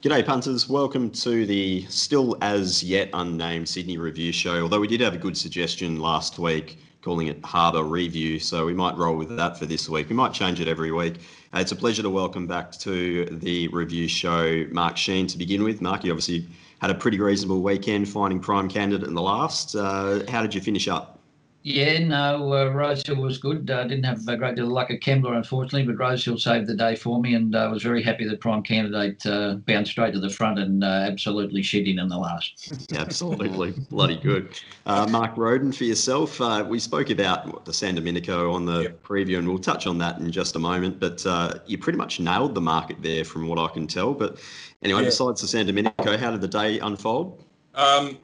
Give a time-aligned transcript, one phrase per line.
[0.00, 0.68] G'day, punters.
[0.68, 4.62] Welcome to the still as yet unnamed Sydney Review Show.
[4.62, 8.74] Although we did have a good suggestion last week calling it Harbour Review, so we
[8.74, 10.08] might roll with that for this week.
[10.08, 11.16] We might change it every week.
[11.52, 15.64] Uh, it's a pleasure to welcome back to the review show Mark Sheen to begin
[15.64, 15.82] with.
[15.82, 16.46] Mark, you obviously
[16.80, 19.74] had a pretty reasonable weekend finding prime candidate in the last.
[19.74, 21.17] Uh, how did you finish up?
[21.62, 23.68] Yeah, no, uh, Rosehill was good.
[23.70, 26.68] I uh, didn't have a great deal of luck at Kembla, unfortunately, but Rosehill saved
[26.68, 29.90] the day for me, and I uh, was very happy that Prime Candidate uh, bounced
[29.90, 32.92] straight to the front and uh, absolutely shitting in the last.
[32.94, 34.58] absolutely, bloody good.
[34.86, 39.02] Uh, Mark Roden, for yourself, we spoke about the San Domenico on the yep.
[39.02, 41.00] preview, and we'll touch on that in just a moment.
[41.00, 41.24] But
[41.66, 44.14] you pretty much nailed the market there, from what I can tell.
[44.14, 44.38] But
[44.82, 45.08] anyway, yeah.
[45.08, 47.44] besides the San Domenico, how did the day unfold?
[47.74, 48.18] Um,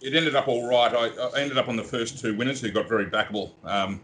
[0.00, 0.92] it ended up all right.
[0.92, 3.50] I, I, ended up on the first two winners who got very backable.
[3.64, 4.00] Um,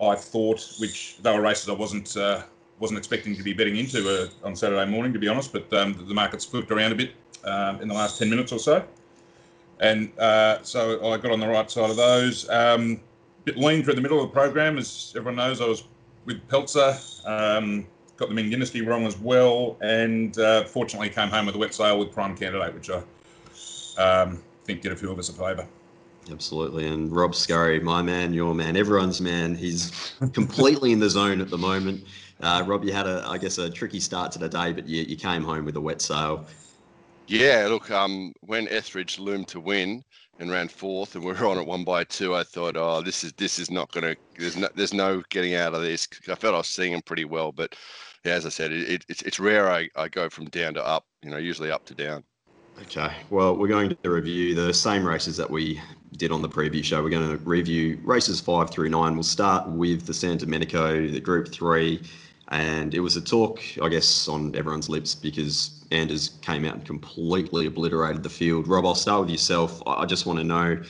[0.00, 2.42] I thought, which they were races I wasn't uh,
[2.78, 5.52] wasn't expecting to be betting into uh, on Saturday morning, to be honest.
[5.52, 7.12] But um, the market's flipped around a bit
[7.44, 8.84] um, in the last ten minutes or so,
[9.80, 12.48] and uh, so I got on the right side of those.
[12.50, 13.00] Um,
[13.44, 15.60] bit lean through the middle of the program, as everyone knows.
[15.60, 15.84] I was
[16.26, 16.98] with Peltzer.
[17.24, 17.86] Um,
[18.16, 21.74] got the Ming Dynasty wrong as well, and uh, fortunately came home with a wet
[21.74, 23.02] sail with Prime Candidate, which I
[24.02, 25.66] um, think did a few of us a favour.
[26.30, 26.88] Absolutely.
[26.88, 29.54] And Rob Scurry, my man, your man, everyone's man.
[29.54, 32.04] He's completely in the zone at the moment.
[32.40, 35.02] Uh, Rob, you had a, I guess, a tricky start to the day, but you,
[35.02, 36.44] you came home with a wet sail.
[37.28, 40.04] Yeah, look, um, when Etheridge loomed to win
[40.38, 43.24] and ran fourth, and we were on at one by two, I thought, oh, this
[43.24, 44.16] is this is not going to.
[44.38, 46.06] There's no there's no getting out of this.
[46.28, 47.74] I felt I was seeing him pretty well, but
[48.24, 50.86] yeah, as I said, it, it, it's it's rare I, I go from down to
[50.86, 51.06] up.
[51.22, 52.22] You know, usually up to down.
[52.82, 53.12] Okay.
[53.30, 55.80] Well, we're going to review the same races that we
[56.16, 57.02] did on the preview show.
[57.02, 59.14] We're going to review races five through nine.
[59.14, 62.02] We'll start with the San Domenico, the Group Three,
[62.48, 66.84] and it was a talk, I guess, on everyone's lips because Anders came out and
[66.84, 68.68] completely obliterated the field.
[68.68, 69.82] Rob, I'll start with yourself.
[69.86, 70.80] I just want to know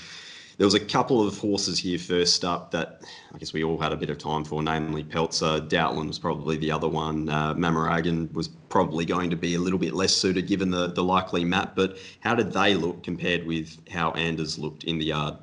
[0.58, 3.02] there was a couple of horses here first up that
[3.34, 5.60] I guess we all had a bit of time for, namely Peltzer.
[5.60, 7.28] Doubtland was probably the other one.
[7.28, 7.54] Uh,
[8.32, 11.76] was probably going to be a little bit less suited given the, the likely map.
[11.76, 15.36] But how did they look compared with how Anders looked in the yard?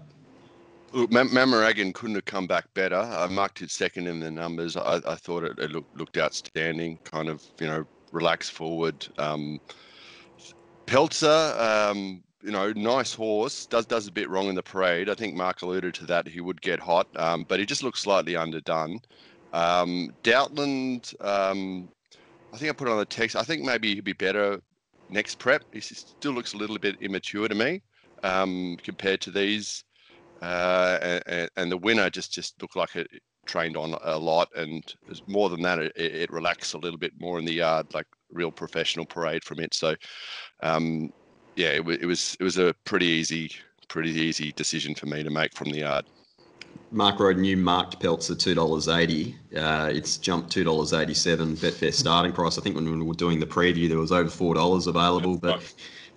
[0.93, 2.97] Look, couldn't have come back better.
[2.97, 4.75] I marked it second in the numbers.
[4.77, 9.07] I, I thought it, it looked, looked outstanding, kind of, you know, relaxed forward.
[9.17, 9.59] Um,
[10.85, 13.65] Peltzer, um, you know, nice horse.
[13.65, 15.09] Does does a bit wrong in the parade.
[15.09, 16.27] I think Mark alluded to that.
[16.27, 18.99] He would get hot, um, but he just looks slightly underdone.
[19.53, 21.87] Um, Doubtland, um,
[22.53, 23.35] I think I put on the text.
[23.35, 24.61] I think maybe he'd be better
[25.09, 25.63] next prep.
[25.71, 27.81] He still looks a little bit immature to me
[28.23, 29.83] um, compared to these.
[30.41, 33.07] Uh, and, and, the winner just just looked like it
[33.45, 34.93] trained on a lot, and
[35.27, 38.51] more than that, it, it relaxed a little bit more in the yard, like real
[38.51, 39.73] professional parade from it.
[39.73, 39.95] So
[40.61, 41.13] um,
[41.55, 43.51] yeah, it, it was it was a pretty easy
[43.87, 46.05] pretty easy decision for me to make from the yard.
[46.91, 49.35] Mark Roden, you marked Peltzer two dollars eighty.
[49.55, 51.55] Uh, it's jumped two dollars eighty seven.
[51.55, 52.57] Betfair starting price.
[52.57, 55.61] I think when we were doing the preview, there was over four dollars available, but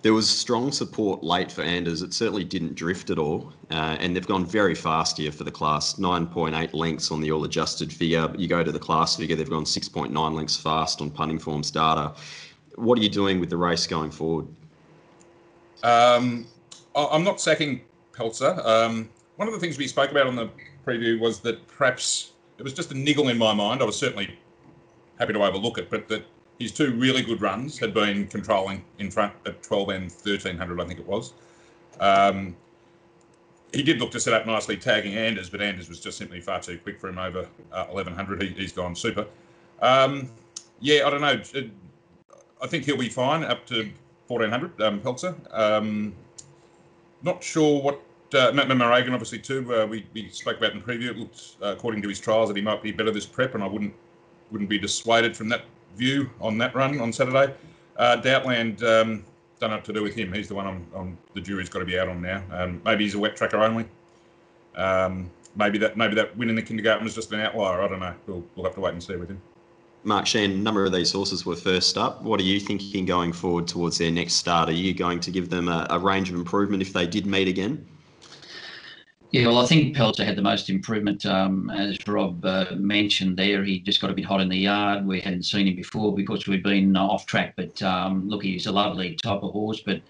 [0.03, 2.03] there was strong support late for Anders.
[2.03, 5.51] It certainly didn't drift at all, uh, and they've gone very fast here for the
[5.51, 5.97] class.
[5.97, 8.31] Nine point eight lengths on the all adjusted figure.
[8.37, 11.39] You go to the class figure, they've gone six point nine lengths fast on punting
[11.39, 12.13] forms data.
[12.75, 14.47] What are you doing with the race going forward?
[15.83, 16.47] Um,
[16.95, 17.81] I'm not sacking
[18.13, 18.59] Peltzer.
[18.65, 20.49] Um, one of the things we spoke about on the
[20.85, 23.81] preview was that perhaps it was just a niggle in my mind.
[23.81, 24.37] I was certainly
[25.19, 26.25] happy to overlook it, but that
[26.59, 30.85] his two really good runs had been controlling in front at 12 and 1300, I
[30.85, 31.33] think it was.
[31.99, 32.55] Um,
[33.73, 36.59] he did look to set up nicely, tagging Anders, but Anders was just simply far
[36.59, 38.41] too quick for him over uh, 1100.
[38.41, 39.25] He, has gone super.
[39.81, 40.29] Um,
[40.79, 41.41] yeah, I don't know.
[42.61, 43.89] I think he'll be fine up to
[44.27, 45.35] 1400 um, Peltzer.
[45.51, 46.13] Um,
[47.23, 48.01] not sure what
[48.33, 49.73] uh, Matt Mamaragan, obviously too.
[49.73, 51.09] Uh, we, we spoke about in preview.
[51.09, 53.63] It looked, uh, according to his trials, that he might be better this prep, and
[53.63, 53.93] I wouldn't
[54.51, 55.63] wouldn't be dissuaded from that
[55.95, 57.53] view on that run on Saturday.
[57.97, 59.25] Uh, Doubtland, um,
[59.59, 60.31] don't know what to do with him.
[60.31, 62.43] He's the one I'm the jury's got to be out on now.
[62.51, 63.85] Um, maybe he's a wet tracker only.
[64.75, 67.81] Um, maybe that maybe that win in the kindergarten was just an outlier.
[67.81, 68.13] I don't know.
[68.27, 69.41] We'll, we'll have to wait and see with him.
[70.03, 72.21] Mark Sheen, a number of these horses were first up.
[72.21, 74.69] What are you thinking going forward towards their next start?
[74.69, 77.47] Are you going to give them a, a range of improvement if they did meet
[77.47, 77.85] again?
[79.31, 81.25] Yeah, well, I think Peltzer had the most improvement.
[81.25, 85.05] Um, as Rob uh, mentioned there, he just got a bit hot in the yard.
[85.05, 87.55] We hadn't seen him before because we'd been off track.
[87.57, 90.01] But um, look, he's a lovely type of horse, but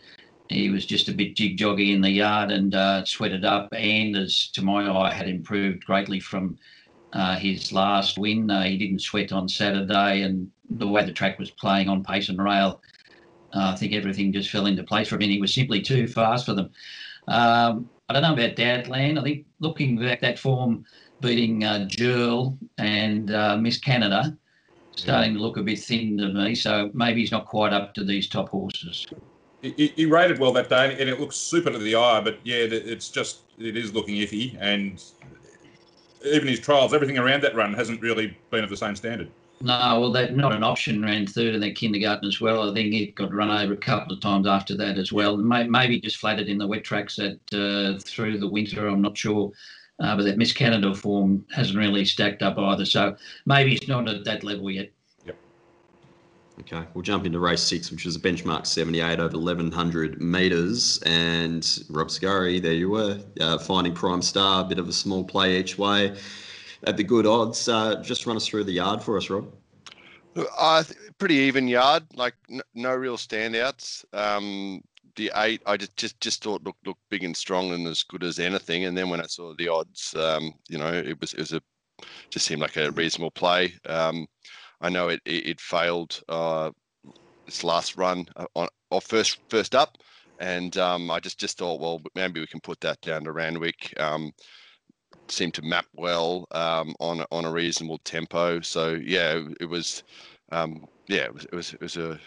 [0.50, 3.70] he was just a bit jig joggy in the yard and uh, sweated up.
[3.74, 6.58] And as to my eye, had improved greatly from
[7.14, 8.50] uh, his last win.
[8.50, 12.30] Uh, he didn't sweat on Saturday, and the way the track was playing on pace
[12.30, 12.82] and rail,
[13.54, 16.08] Uh, I think everything just fell into place for him, and he was simply too
[16.08, 16.70] fast for them.
[17.28, 19.20] Um, I don't know about Doubtland.
[19.20, 20.86] I think looking back that form,
[21.22, 21.88] beating uh,
[22.78, 24.38] and uh, Miss Canada,
[24.96, 26.56] starting to look a bit thin to me.
[26.56, 29.06] So maybe he's not quite up to these top horses.
[29.62, 32.22] He, he rated well that day, and it looks super to the eye.
[32.22, 35.04] But yeah, it's just it is looking iffy, and
[36.26, 39.30] even his trials, everything around that run hasn't really been of the same standard.
[39.60, 42.70] No, well, that not an option ran third in that kindergarten as well.
[42.70, 45.36] I think it got run over a couple of times after that as well.
[45.36, 48.88] Maybe just flattered in the wet tracks at uh, through the winter.
[48.88, 49.52] I'm not sure.
[50.00, 52.86] Uh, but that Miss Canada form hasn't really stacked up either.
[52.86, 53.16] So
[53.48, 54.92] maybe it's not at that level yet.
[56.60, 61.00] Okay, we'll jump into race six, which was a benchmark 78 over 1100 metres.
[61.06, 65.24] And Rob Scurry, there you were, uh, finding Prime Star, a bit of a small
[65.24, 66.18] play each way
[66.84, 67.70] at the good odds.
[67.70, 69.54] Uh, just run us through the yard for us, Rob.
[70.58, 70.84] Uh,
[71.20, 74.04] pretty even yard, like n- no real standouts.
[74.14, 74.82] Um,
[75.16, 78.24] the eight, I just just just thought looked looked big and strong and as good
[78.24, 78.86] as anything.
[78.86, 81.62] And then when I saw the odds, um, you know, it was it was a
[82.30, 83.74] just seemed like a reasonable play.
[83.88, 84.28] Um,
[84.82, 86.72] I know it it, it failed uh,
[87.46, 89.98] its last run uh, on or first first up,
[90.40, 93.94] and um, I just just thought, well, maybe we can put that down to Randwick.
[94.00, 94.32] Um,
[95.30, 98.62] seemed to map well um, on on a reasonable tempo.
[98.62, 100.04] So yeah, it, was
[100.52, 102.20] um, yeah, it was it was, it was a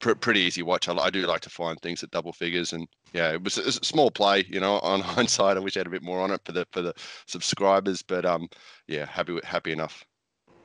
[0.00, 0.88] pr- pretty easy watch.
[0.88, 3.66] I, I, do like to find things at double figures, and yeah, it was, it
[3.66, 4.44] was, a small play.
[4.48, 6.66] You know, on hindsight, I wish I had a bit more on it for the
[6.72, 6.94] for the
[7.26, 8.48] subscribers, but um,
[8.88, 10.04] yeah, happy happy enough.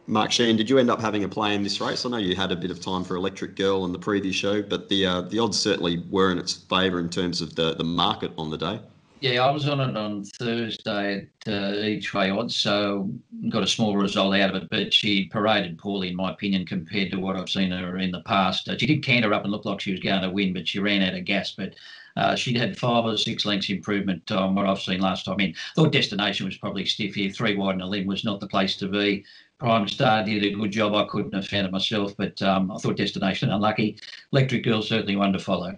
[0.08, 2.06] Mark Sheen, did you end up having a play in this race?
[2.06, 4.62] I know you had a bit of time for Electric Girl in the previous show,
[4.62, 7.84] but the uh, the odds certainly were in its favour in terms of the, the
[7.84, 8.80] market on the day.
[9.22, 13.10] Yeah, I was on it on Thursday at uh, each way odds, so
[13.50, 14.70] got a small result out of it.
[14.70, 18.22] But she paraded poorly, in my opinion, compared to what I've seen her in the
[18.22, 18.70] past.
[18.70, 20.80] Uh, she did canter up and look like she was going to win, but she
[20.80, 21.52] ran out of gas.
[21.52, 21.74] But
[22.18, 25.56] uh, she'd had five or six lengths improvement on what I've seen last time in.
[25.76, 27.30] Thought destination was probably stiff here.
[27.30, 29.26] Three wide and a limb was not the place to be.
[29.60, 30.94] Prime Star did a good job.
[30.94, 33.98] I couldn't have found it myself, but um, I thought Destination unlucky.
[34.34, 35.78] Electric Girl certainly one to follow.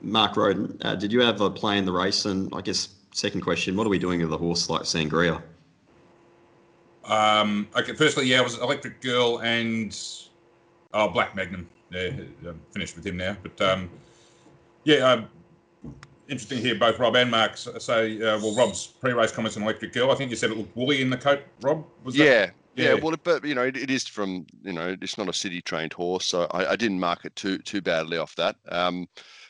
[0.00, 2.24] Mark Roden, uh, did you have a play in the race?
[2.24, 5.42] And I guess second question, what are we doing with a horse like Sangria?
[7.04, 9.96] Um, okay, firstly, yeah, it was Electric Girl and
[10.94, 11.68] oh, Black Magnum.
[11.90, 12.10] Yeah,
[12.46, 13.36] I'm finished with him now.
[13.42, 13.90] But um,
[14.84, 15.28] yeah, um,
[16.28, 19.92] interesting to hear both Rob and Mark say, uh, well, Rob's pre-race comments on Electric
[19.92, 20.10] Girl.
[20.10, 21.84] I think you said it looked woolly in the coat, Rob.
[22.04, 22.54] Was yeah, that?
[22.74, 25.32] Yeah, yeah, well, but you know, it, it is from you know, it's not a
[25.32, 28.56] city trained horse, so I, I, didn't mark it too too badly off that.
[28.70, 29.08] Um,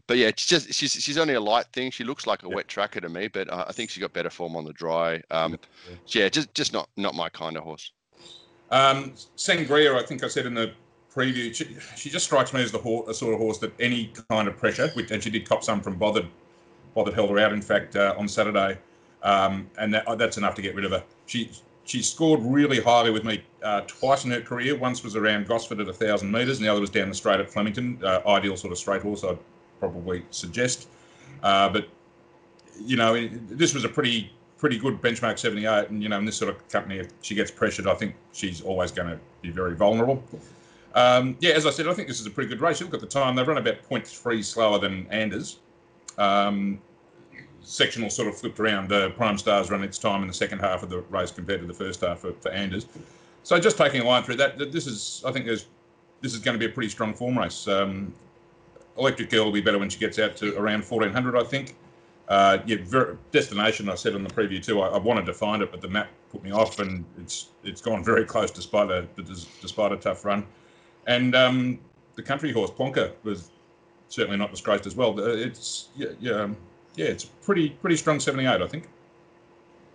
[0.09, 1.93] but yeah, it's just she's she's only a light thing.
[1.93, 2.57] She looks like a yeah.
[2.57, 5.23] wet tracker to me, but I, I think she got better form on the dry.
[5.31, 5.53] Um,
[5.89, 5.95] yeah.
[6.09, 7.93] yeah, just just not not my kind of horse.
[8.71, 10.73] Um, Sangria, I think I said in the
[11.15, 14.13] preview, she, she just strikes me as the horse, a sort of horse that any
[14.31, 16.27] kind of pressure, which, and she did cop some from bothered,
[16.95, 17.53] bothered held her out.
[17.53, 18.79] In fact, uh, on Saturday,
[19.23, 21.05] um, and that, that's enough to get rid of her.
[21.27, 21.51] She
[21.85, 24.77] she scored really highly with me uh, twice in her career.
[24.77, 27.41] Once was around Gosford at a thousand metres, and the other was down the straight
[27.41, 27.99] at Flemington.
[28.03, 29.39] Uh, ideal sort of straight horse, I'd
[29.81, 30.89] probably suggest.
[31.43, 31.89] Uh, but
[32.81, 36.37] you know, this was a pretty pretty good benchmark 78, and you know, in this
[36.37, 39.75] sort of company, if she gets pressured, I think she's always going to be very
[39.75, 40.23] vulnerable.
[40.95, 42.79] Um, yeah, as I said, I think this is a pretty good race.
[42.79, 45.59] You look at the time; they've run about 0.3 slower than Anders.
[46.17, 46.81] Um,
[47.63, 48.93] sectional sort of flipped around.
[48.93, 51.67] Uh, Prime Stars run its time in the second half of the race compared to
[51.67, 52.87] the first half for, for Anders.
[53.43, 55.67] So just taking a line through that, this is I think there's
[56.21, 57.67] this is going to be a pretty strong form race.
[57.67, 58.15] Um,
[58.97, 61.75] Electric Girl will be better when she gets out to around 1400, I think.
[62.29, 62.77] Uh, yeah,
[63.33, 63.89] destination.
[63.89, 64.81] I said in the preview too.
[64.81, 67.81] I, I, wanted to find it, but the map put me off, and it's it's
[67.81, 69.07] gone very close despite a
[69.61, 70.47] despite a tough run.
[71.07, 71.79] And um,
[72.15, 73.51] the country horse Plonker was
[74.09, 75.19] certainly not disgraced as well.
[75.19, 76.57] It's yeah, yeah um,
[76.97, 78.89] yeah, it's pretty pretty strong 78, I think.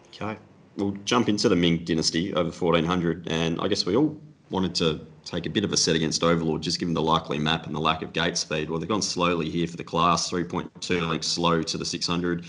[0.07, 0.37] Okay,
[0.77, 5.05] we'll jump into the Ming dynasty over 1400, and I guess we all wanted to
[5.25, 7.79] take a bit of a set against Overlord, just given the likely map and the
[7.79, 8.69] lack of gate speed.
[8.69, 12.45] Well, they've gone slowly here for the class, 3.2 lengths slow to the 600.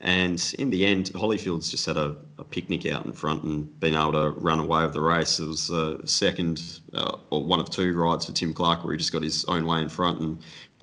[0.00, 3.94] And in the end, Holyfield's just had a, a, picnic out in front and been
[3.94, 5.38] able to run away with the race.
[5.38, 8.98] It was a second uh, or one of two rides for Tim Clark where he
[8.98, 10.38] just got his own way in front and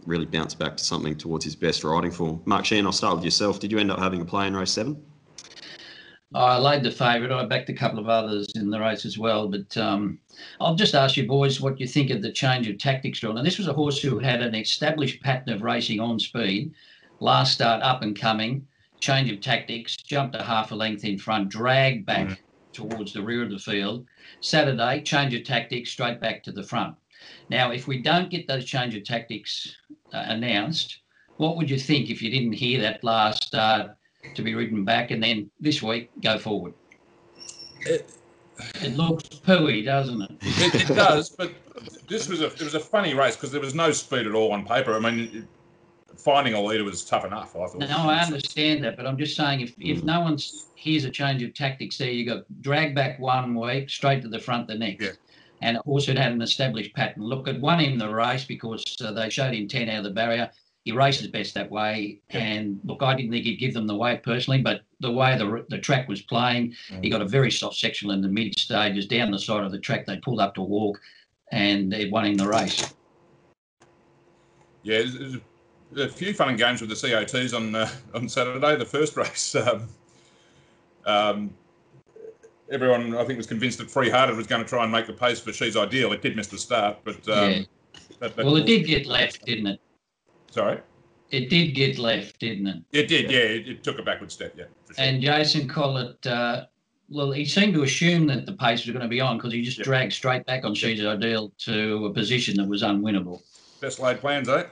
[0.05, 2.41] really bounce back to something towards his best riding form.
[2.45, 3.59] Mark Sheehan, I'll start with yourself.
[3.59, 5.01] Did you end up having a play in race seven?
[6.33, 7.31] I laid the favourite.
[7.31, 9.49] I backed a couple of others in the race as well.
[9.49, 10.17] But um,
[10.61, 13.37] I'll just ask you boys what you think of the change of tactics drawn.
[13.37, 16.73] And this was a horse who had an established pattern of racing on speed,
[17.19, 18.65] last start up and coming,
[19.01, 22.37] change of tactics, jumped a half a length in front, dragged back mm.
[22.71, 24.05] towards the rear of the field.
[24.39, 26.95] Saturday, change of tactics, straight back to the front.
[27.49, 29.75] Now, if we don't get those change of tactics
[30.13, 30.99] uh, announced,
[31.37, 33.91] what would you think if you didn't hear that last start
[34.35, 36.73] to be ridden back and then this week go forward?
[37.81, 38.11] It,
[38.75, 40.31] it looks pooey, doesn't it?
[40.41, 40.89] it?
[40.89, 41.51] It, does, but
[42.07, 44.51] this was a it was a funny race because there was no speed at all
[44.51, 44.93] on paper.
[44.93, 45.47] I mean,
[46.17, 47.55] finding a leader was tough enough.
[47.55, 47.79] I thought.
[47.79, 50.37] No, I understand that, but I'm just saying if if no one
[50.75, 54.39] hears a change of tactics there, you got drag back one week, straight to the
[54.39, 55.03] front the next.
[55.03, 55.11] Yeah.
[55.61, 57.23] And also it had an established pattern.
[57.23, 60.09] Look, it won him the race because uh, they showed him 10 out of the
[60.09, 60.49] barrier.
[60.83, 62.19] He races best that way.
[62.31, 62.39] Yeah.
[62.39, 65.63] And look, I didn't think he'd give them the weight personally, but the way the,
[65.69, 69.29] the track was playing, he got a very soft sectional in the mid stages down
[69.29, 70.07] the side of the track.
[70.07, 70.99] They pulled up to walk
[71.51, 72.93] and it won him the race.
[74.83, 75.03] Yeah,
[75.97, 78.75] a few fun and games with the COTs on uh, on Saturday.
[78.77, 79.87] The first race, um,
[81.05, 81.53] um,
[82.71, 85.13] everyone I think was convinced that Free Hearted was going to try and make the
[85.13, 86.11] pace for She's Ideal.
[86.13, 87.61] It did miss the start, but um, Yeah.
[88.19, 89.79] that- that- Well, it did get left, didn't it?
[90.49, 90.79] Sorry,
[91.31, 92.83] It did get left, didn't it?
[92.91, 93.29] it did.
[93.31, 94.53] Yeah, it, it took a backward step.
[94.57, 95.03] Yeah, for sure.
[95.05, 96.65] And Jason Collett, uh,
[97.09, 99.61] well, he seemed to assume that the pace was going to be on because he
[99.61, 99.83] just Yeah.
[99.85, 103.41] dragged straight back on She's Ideal to a position that was unwinnable.
[103.81, 104.65] best laid plans, eh?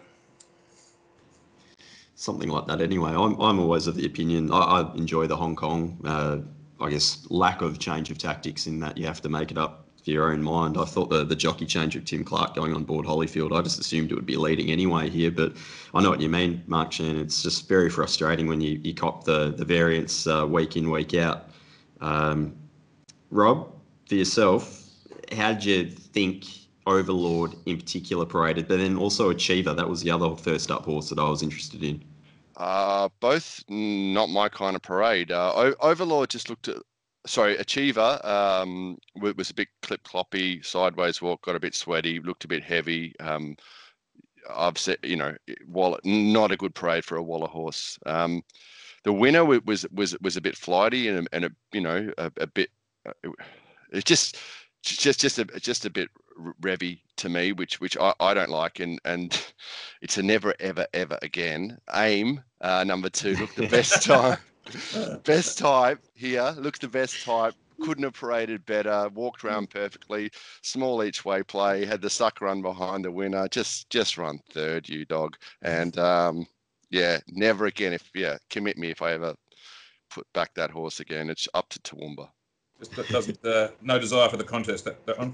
[2.15, 2.81] Something like that.
[2.81, 4.51] Anyway, I'm, I'm always of the opinion.
[4.51, 5.97] I, I enjoy the Hong Kong.
[6.03, 6.37] Uh,
[6.81, 9.85] I guess lack of change of tactics in that you have to make it up
[10.03, 10.77] for your own mind.
[10.77, 13.57] I thought the the jockey change of Tim Clark going on board Holyfield.
[13.57, 15.53] I just assumed it would be leading anyway here, but
[15.93, 17.17] I know what you mean, Mark Shan.
[17.17, 21.13] It's just very frustrating when you, you cop the the variance uh, week in week
[21.13, 21.49] out.
[22.01, 22.55] Um,
[23.29, 23.71] Rob,
[24.07, 24.89] for yourself,
[25.33, 26.45] how did you think
[26.87, 29.73] Overlord in particular paraded, but then also Achiever?
[29.73, 32.03] That was the other first up horse that I was interested in.
[32.59, 35.31] Uh, both not my kind of parade.
[35.31, 36.75] Uh, Overlord just looked at,
[37.25, 42.43] sorry, Achiever um, was a bit clip cloppy, sideways walk, got a bit sweaty, looked
[42.43, 43.17] a bit heavy.
[43.21, 43.55] Um,
[44.53, 45.35] I've said, you know,
[45.67, 47.97] Waller, not a good parade for a Waller horse.
[48.05, 48.43] Um,
[49.05, 52.47] the winner was was was a bit flighty and and a you know a, a
[52.47, 52.69] bit.
[53.07, 53.13] Uh,
[53.93, 54.37] it- just
[54.83, 56.09] just just a just a bit
[56.61, 59.41] revy to me, which which I, I don't like, and and
[60.01, 61.77] it's a never ever ever again.
[61.95, 64.37] Aim uh, number two looked the best time,
[65.23, 66.53] best type here.
[66.57, 67.53] Looks the best type.
[67.81, 69.09] Couldn't have paraded better.
[69.13, 70.29] Walked around perfectly.
[70.63, 71.85] Small each way play.
[71.85, 73.47] Had the suck run behind the winner.
[73.47, 75.37] Just just run third, you dog.
[75.61, 76.45] And um,
[76.89, 77.93] yeah, never again.
[77.93, 79.33] If yeah, commit me if I ever
[80.09, 81.29] put back that horse again.
[81.29, 82.29] It's up to Toowoomba.
[82.79, 84.85] Just doesn't uh, no desire for the contest.
[84.85, 85.33] That, that one.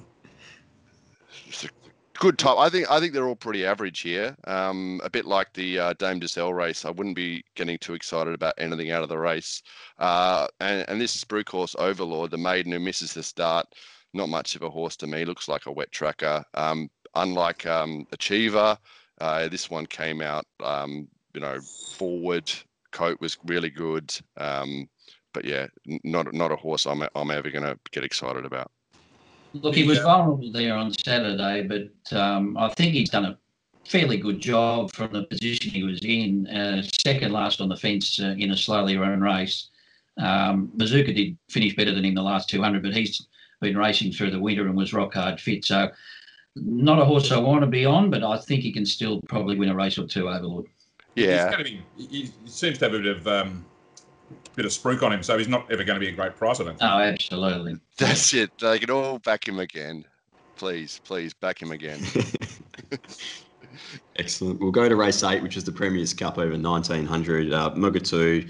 [2.17, 2.57] Good type.
[2.57, 4.37] I think I think they're all pretty average here.
[4.45, 6.85] Um, a bit like the uh, Dame Giselle race.
[6.85, 9.61] I wouldn't be getting too excited about anything out of the race.
[9.99, 13.67] Uh, and, and this is Brute Horse Overlord, the maiden who misses the start.
[14.13, 15.25] Not much of a horse to me.
[15.25, 16.41] Looks like a wet tracker.
[16.53, 18.77] Um, unlike um, Achiever,
[19.19, 21.59] uh, this one came out, um, you know,
[21.97, 22.49] forward.
[22.93, 24.13] Coat was really good.
[24.37, 24.87] Um,
[25.33, 25.67] but yeah,
[26.05, 28.71] not not a horse I'm I'm ever going to get excited about.
[29.61, 33.37] Look, he was vulnerable there on Saturday, but um, I think he's done a
[33.87, 36.47] fairly good job from the position he was in.
[36.47, 39.69] Uh, second last on the fence uh, in a slowly run race.
[40.17, 43.27] Um, Bazooka did finish better than him the last 200, but he's
[43.61, 45.63] been racing through the winter and was rock hard fit.
[45.63, 45.89] So,
[46.55, 49.57] not a horse I want to be on, but I think he can still probably
[49.57, 50.65] win a race or two, Overlord.
[51.15, 51.81] He's Yeah, going to be.
[51.97, 53.65] He, he seems to have a bit of um,
[54.55, 56.59] bit of spruik on him, so he's not ever going to be a great price.
[56.59, 56.91] I don't think.
[56.91, 57.77] Oh, absolutely.
[57.97, 58.51] That's it.
[58.59, 60.05] They can all back him again.
[60.55, 62.01] Please, please back him again.
[64.17, 64.61] Excellent.
[64.61, 67.51] We'll go to race eight, which is the Premier's Cup over 1900.
[67.51, 68.49] Uh, Mugatoo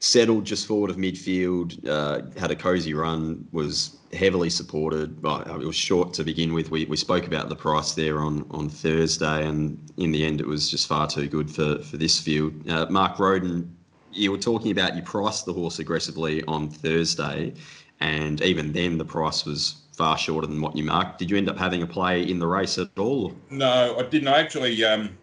[0.00, 5.58] settled just forward of midfield, uh, had a cosy run, was heavily supported, but uh,
[5.58, 6.70] it was short to begin with.
[6.70, 10.46] We, we spoke about the price there on, on Thursday, and in the end, it
[10.46, 12.68] was just far too good for, for this field.
[12.68, 13.76] Uh, Mark Roden,
[14.18, 17.54] you were talking about you priced the horse aggressively on Thursday,
[18.00, 21.18] and even then, the price was far shorter than what you marked.
[21.18, 23.34] Did you end up having a play in the race at all?
[23.50, 24.28] No, I didn't.
[24.28, 24.84] I actually.
[24.84, 25.16] Um,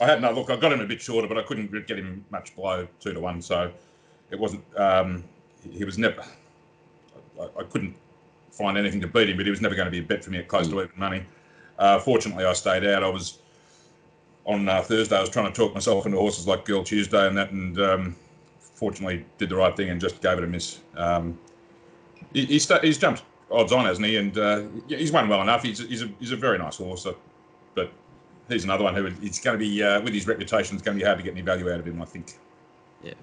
[0.00, 0.50] I had no look.
[0.50, 3.20] I got him a bit shorter, but I couldn't get him much below two to
[3.20, 3.40] one.
[3.40, 3.72] So
[4.30, 4.64] it wasn't.
[4.76, 5.24] Um,
[5.70, 6.24] he was never.
[7.40, 7.96] I, I couldn't
[8.50, 10.30] find anything to beat him, but he was never going to be a bet for
[10.30, 11.24] me at close to even money.
[11.78, 13.02] Uh, fortunately, I stayed out.
[13.02, 13.38] I was
[14.46, 15.16] on uh, Thursday.
[15.16, 18.16] I was trying to talk myself into horses like Girl Tuesday and that, and um,
[18.74, 20.80] fortunately did the right thing and just gave it a miss.
[20.96, 21.38] Um,
[22.32, 24.16] he, he's, he's jumped odds on, hasn't he?
[24.16, 25.62] And uh, he's won well enough.
[25.62, 27.16] He's, he's, a, he's a very nice horse, so,
[27.74, 27.92] but
[28.48, 30.76] he's another one who it's going to be uh, with his reputation.
[30.76, 32.02] It's going to be hard to get any value out of him.
[32.02, 32.38] I think.
[33.02, 33.14] Yeah.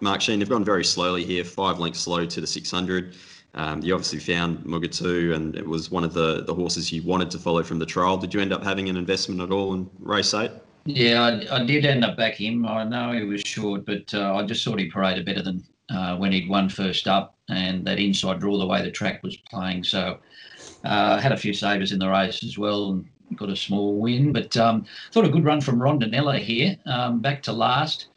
[0.00, 3.14] Mark Sheen, they've gone very slowly here, five lengths slow to the 600.
[3.54, 7.30] Um, you obviously found Mugatoo, and it was one of the, the horses you wanted
[7.32, 8.16] to follow from the trial.
[8.16, 10.52] Did you end up having an investment at all in race eight?
[10.84, 12.64] Yeah, I, I did end up back him.
[12.66, 16.16] I know he was short, but uh, I just thought he paraded better than uh,
[16.16, 19.84] when he'd won first up, and that inside draw the way the track was playing.
[19.84, 20.18] So
[20.84, 24.32] uh, had a few savers in the race as well, and got a small win.
[24.32, 28.08] But um, thought a good run from Rondinella here, um, back to last.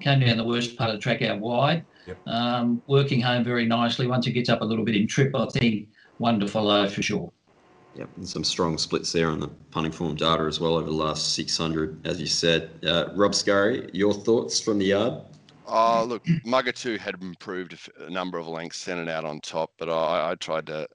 [0.00, 2.34] Came down the worst part of the track out wide, Yep.
[2.34, 4.06] um, working home very nicely.
[4.06, 5.88] Once it gets up a little bit in trip, I think
[6.18, 7.32] one to follow for sure.
[7.96, 10.96] Yep, and some strong splits there on the punting form data as well over the
[10.96, 12.70] last 600, as you said.
[12.86, 15.22] Uh, Rob Scurry, your thoughts from the yard?
[15.66, 19.88] Oh, look, Mugatoo had improved a number of lengths, sent it out on top, but
[19.88, 20.86] I, I tried to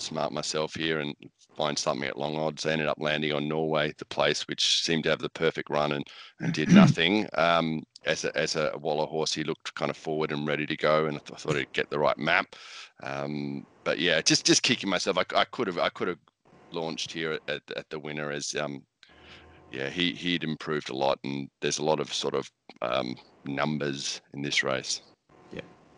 [0.00, 1.14] outsmart myself here and
[1.56, 2.66] find something at long odds.
[2.66, 5.92] I ended up landing on Norway, the place which seemed to have the perfect run
[5.92, 6.06] and,
[6.40, 7.28] and did nothing.
[7.34, 10.76] Um, as a, as a Waller horse, he looked kind of forward and ready to
[10.76, 12.56] go, and I, th- I thought he'd get the right map.
[13.02, 15.18] Um, but yeah, just just kicking myself.
[15.18, 16.18] I, I could have I could have
[16.72, 18.82] launched here at, at, at the winner as um,
[19.70, 24.20] yeah, he he'd improved a lot, and there's a lot of sort of um, numbers
[24.32, 25.02] in this race.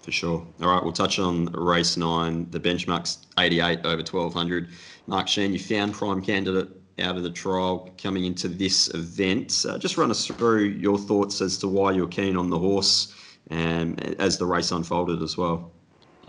[0.02, 0.46] For sure.
[0.60, 2.50] All right, we'll touch on race nine.
[2.50, 4.68] The benchmark's 88 over 1200.
[5.06, 6.68] Mark Sheen, you found prime candidate
[6.98, 9.64] out of the trial coming into this event.
[9.68, 13.14] Uh, just run us through your thoughts as to why you're keen on the horse
[13.50, 15.72] and as the race unfolded as well.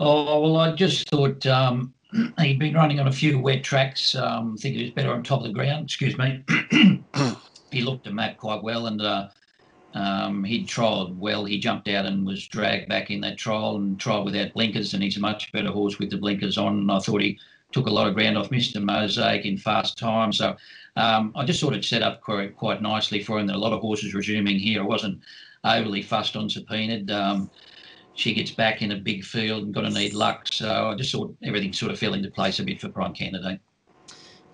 [0.00, 1.92] Oh, well, I just thought um,
[2.38, 4.14] he'd been running on a few wet tracks.
[4.14, 5.84] Um, I think he was better on top of the ground.
[5.84, 6.44] Excuse me.
[7.70, 9.28] he looked the map quite well and uh,
[9.94, 11.44] um, he'd trialled well.
[11.44, 14.92] He jumped out and was dragged back in that trial and trialled without blinkers.
[14.92, 16.78] And he's a much better horse with the blinkers on.
[16.78, 17.38] And I thought he
[17.72, 18.82] took a lot of ground off Mr.
[18.82, 20.32] Mosaic in fast time.
[20.32, 20.56] So
[20.96, 23.46] um, I just sort of set up quite, quite nicely for him.
[23.46, 24.82] There are a lot of horses resuming here.
[24.82, 25.20] I wasn't
[25.62, 27.10] overly fussed on Subpoenaed.
[27.10, 27.50] Um,
[28.14, 30.48] she gets back in a big field and going to need luck.
[30.52, 33.60] So I just thought everything sort of fell into place a bit for Prime Candidate.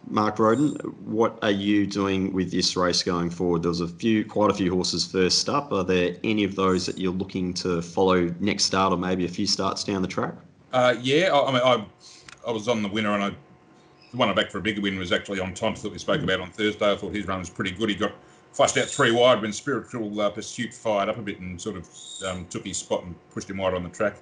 [0.09, 3.63] Mark Roden, what are you doing with this race going forward?
[3.63, 5.73] There was a few, quite a few horses first up.
[5.73, 9.29] Are there any of those that you're looking to follow next start, or maybe a
[9.29, 10.35] few starts down the track?
[10.73, 13.31] Uh, yeah, I, I mean, I, I was on the winner, and I,
[14.11, 16.23] the one I backed for a bigger win was actually on Thompson that we spoke
[16.23, 16.91] about on Thursday.
[16.91, 17.89] I thought his run was pretty good.
[17.89, 18.13] He got
[18.53, 21.89] flushed out three wide when Spiritual uh, Pursuit fired up a bit and sort of
[22.27, 24.17] um, took his spot and pushed him wide on the track.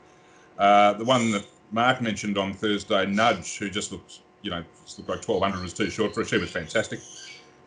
[0.59, 4.64] Uh, the one that Mark mentioned on Thursday, Nudge, who just looked, you know,
[4.96, 6.27] looked like 1200 was too short for her.
[6.27, 7.01] She was fantastic.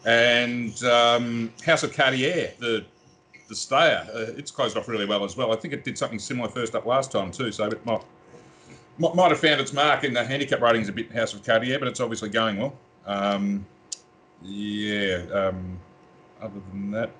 [0.06, 2.86] And um, House of Cartier, the
[3.48, 5.52] the stayer, uh, it's closed off really well as well.
[5.52, 8.02] I think it did something similar first up last time too, so it might
[8.98, 11.88] might, have found its mark in the handicap ratings a bit House of Cartier, but
[11.88, 12.74] it's obviously going well.
[13.06, 13.66] Um,
[14.42, 15.24] yeah.
[15.34, 15.80] Um,
[16.42, 17.12] other than that,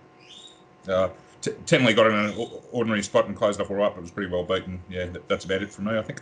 [0.88, 1.10] uh,
[1.42, 4.12] T- Tenley got in an ordinary spot and closed off all right, but it was
[4.12, 4.80] pretty well beaten.
[4.90, 6.22] Yeah, that, that's about it for me, I think.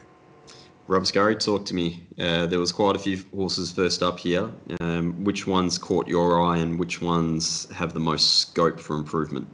[0.89, 2.02] Rob Scurry, talk to me.
[2.17, 4.49] Uh, there was quite a few horses first up here.
[4.80, 9.47] Um, which ones caught your eye, and which ones have the most scope for improvement?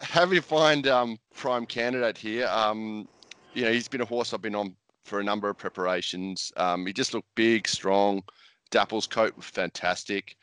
[0.00, 2.46] Happy to find um, prime candidate here.
[2.46, 3.06] Um,
[3.52, 6.50] you know, he's been a horse I've been on for a number of preparations.
[6.56, 8.22] Um, he just looked big, strong.
[8.70, 10.38] Dapple's coat was fantastic.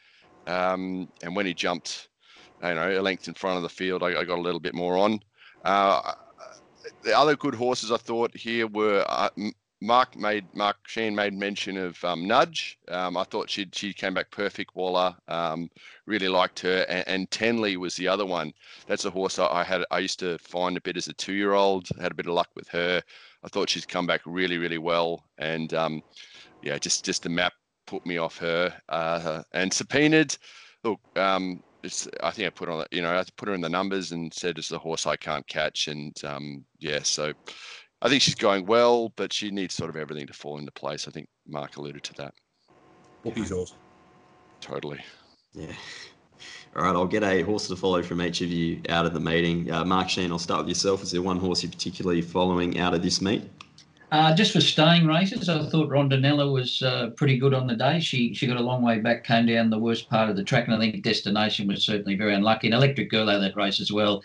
[0.46, 2.10] Um, and when he jumped,
[2.62, 4.76] you know, a length in front of the field, I, I got a little bit
[4.76, 5.20] more on.
[5.66, 6.14] Uh,
[7.02, 9.30] the other good horses I thought here were uh,
[9.82, 12.78] Mark made Mark Sheen made mention of um, Nudge.
[12.90, 14.76] Um, I thought she she came back perfect.
[14.76, 15.70] Waller um,
[16.06, 18.54] really liked her, and, and Tenley was the other one.
[18.88, 19.86] That's a horse I, had.
[19.90, 21.88] I used to find a bit as a two year old.
[22.00, 23.02] Had a bit of luck with her.
[23.44, 26.04] I thought she's come back really really well, and um,
[26.62, 27.54] yeah, just just the map
[27.88, 28.74] put me off her.
[28.90, 30.36] Uh, and subpoenaed.
[30.84, 33.70] Look, um, it's, I think I put on you know I put her in the
[33.70, 37.34] numbers and said it's a horse I can't catch, and um, yeah, so.
[38.02, 41.08] I think she's going well, but she needs sort of everything to fall into place.
[41.08, 42.34] I think Mark alluded to that.
[43.24, 43.74] Bookie's horse.
[44.62, 45.00] Totally.
[45.54, 45.74] Yeah.
[46.76, 49.20] All right, I'll get a horse to follow from each of you out of the
[49.20, 49.70] meeting.
[49.72, 51.04] Uh, Mark Sheen, I'll start with yourself.
[51.04, 53.44] Is there one horse you're particularly following out of this meet?
[54.12, 58.00] Uh, just for staying races, I thought Rondinella was uh, pretty good on the day.
[58.00, 60.66] She she got a long way back, came down the worst part of the track,
[60.66, 62.68] and I think Destination was certainly very unlucky.
[62.68, 64.24] And Electric Girl out that race as well.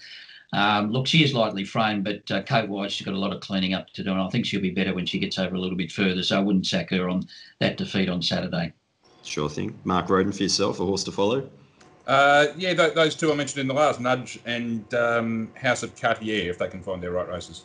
[0.54, 3.40] Um, look, she is lightly framed, but uh, coat wise, she's got a lot of
[3.40, 5.58] cleaning up to do, and I think she'll be better when she gets over a
[5.58, 6.22] little bit further.
[6.22, 7.26] So I wouldn't sack her on
[7.58, 8.72] that defeat on Saturday.
[9.24, 9.76] Sure thing.
[9.82, 11.50] Mark Roden for yourself, a horse to follow.
[12.06, 16.00] Uh, yeah, th- those two I mentioned in the last, Nudge and um, House of
[16.00, 17.64] Cartier, if they can find their right races.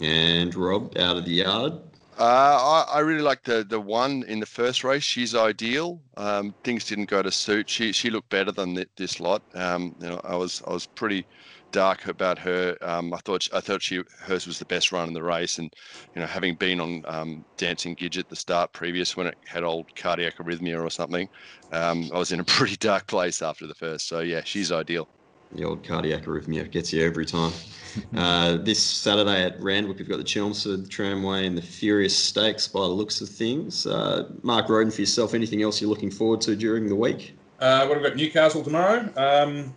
[0.00, 1.74] And Rob, out of the yard.
[2.18, 5.02] Uh, I, I really like the the one in the first race.
[5.02, 6.00] She's ideal.
[6.16, 7.68] Um, things didn't go to suit.
[7.68, 9.42] She she looked better than th- this lot.
[9.54, 11.26] Um, you know, I was I was pretty
[11.72, 12.76] dark about her.
[12.80, 15.74] Um, I thought I thought she hers was the best run in the race, and
[16.14, 19.94] you know, having been on um, Dancing Gidget the start previous when it had old
[19.96, 21.28] cardiac arrhythmia or something,
[21.72, 24.08] um, I was in a pretty dark place after the first.
[24.08, 25.08] So yeah, she's ideal.
[25.52, 27.52] The old cardiac arrhythmia gets you every time.
[28.16, 32.80] uh, this Saturday at Randwick, we've got the Chelmsford Tramway and the Furious Stakes by
[32.80, 33.84] the looks of things.
[33.84, 37.36] Uh, Mark Roden, for yourself, anything else you're looking forward to during the week?
[37.58, 38.16] Uh, what have we got?
[38.16, 39.12] Newcastle tomorrow.
[39.16, 39.74] Um,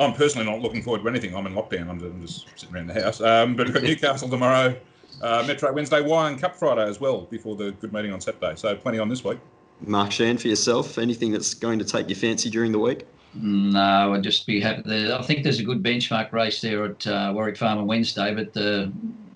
[0.00, 1.36] I'm personally not looking forward to anything.
[1.36, 1.82] I'm in lockdown.
[1.82, 3.20] I'm, I'm just sitting around the house.
[3.20, 4.74] Um, but we've got Newcastle tomorrow,
[5.20, 8.54] uh, Metro Wednesday, Wyong Cup Friday as well before the good meeting on Saturday.
[8.56, 9.38] So plenty on this week.
[9.82, 13.06] Mark Shan, for yourself, anything that's going to take your fancy during the week?
[13.34, 14.82] No, I'd just be happy.
[14.84, 15.16] There.
[15.16, 18.52] I think there's a good benchmark race there at uh, Warwick Farm on Wednesday, but
[18.52, 18.92] the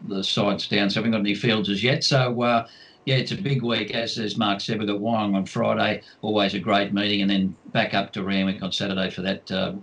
[0.09, 2.05] the side's down, so we haven't got any fields as yet.
[2.05, 2.67] So uh,
[3.05, 3.91] yeah, it's a big week.
[3.93, 7.57] As as Mark said, we've got Wyong on Friday, always a great meeting, and then
[7.67, 9.75] back up to Randwick on Saturday for that uh,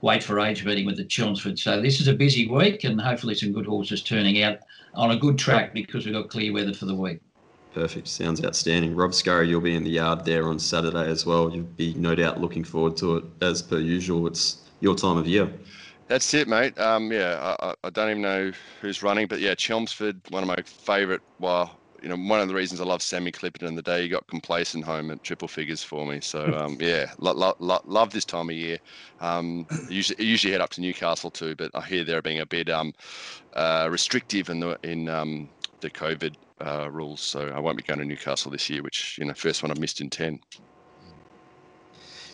[0.00, 1.58] wait for age meeting with the Chelmsford.
[1.58, 4.58] So this is a busy week, and hopefully some good horses turning out
[4.94, 7.20] on a good track because we've got clear weather for the week.
[7.74, 8.08] Perfect.
[8.08, 8.96] Sounds outstanding.
[8.96, 11.54] Rob Scurry, you'll be in the yard there on Saturday as well.
[11.54, 14.26] You'll be no doubt looking forward to it as per usual.
[14.26, 15.52] It's your time of year.
[16.08, 16.76] That's it, mate.
[16.80, 20.60] Um, yeah, I, I don't even know who's running, but yeah, Chelmsford, one of my
[20.64, 21.20] favourite.
[21.38, 24.26] Well, you know, one of the reasons I love Sammy Clipperton the day he got
[24.26, 26.20] complacent home at triple figures for me.
[26.20, 28.78] So um, yeah, lo- lo- lo- love this time of year.
[29.20, 32.68] Um, usually, usually head up to Newcastle too, but I hear they're being a bit
[32.68, 32.92] um,
[33.54, 36.34] uh, restrictive in the in um, the COVID
[36.64, 37.20] uh, rules.
[37.20, 39.80] So I won't be going to Newcastle this year, which you know, first one I've
[39.80, 40.40] missed in ten.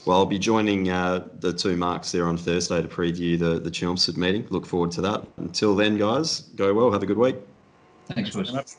[0.05, 3.71] Well, I'll be joining uh, the two marks there on Thursday to preview the the
[3.71, 4.47] Chelmsford meeting.
[4.51, 5.25] Look forward to that.
[5.39, 6.93] Until then, guys, go well.
[6.93, 7.37] Have a good week.
[8.07, 8.71] Thanks, Thanks very much.